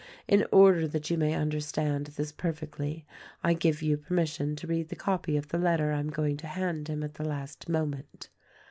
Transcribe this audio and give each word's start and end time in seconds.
In 0.27 0.47
order 0.51 0.87
that 0.87 1.11
you 1.11 1.17
may 1.19 1.35
under 1.35 1.59
stand 1.59 2.07
this 2.07 2.31
perfectly 2.31 3.05
I 3.43 3.53
give 3.53 3.83
you 3.83 3.97
permission 3.97 4.55
to 4.55 4.65
read 4.65 4.89
the 4.89 4.95
copy 4.95 5.37
of 5.37 5.49
the 5.49 5.59
letter 5.59 5.91
I 5.91 5.99
am 5.99 6.09
going 6.09 6.37
to 6.37 6.47
hand 6.47 6.87
him 6.87 7.03
at 7.03 7.13
the 7.13 7.23
last 7.23 7.69
moment. 7.69 8.29